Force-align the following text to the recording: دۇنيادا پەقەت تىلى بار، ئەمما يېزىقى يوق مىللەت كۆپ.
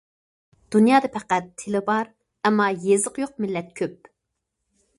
دۇنيادا 0.75 1.11
پەقەت 1.17 1.51
تىلى 1.63 1.81
بار، 1.91 2.09
ئەمما 2.49 2.69
يېزىقى 2.89 3.25
يوق 3.25 3.39
مىللەت 3.45 3.71
كۆپ. 3.81 4.13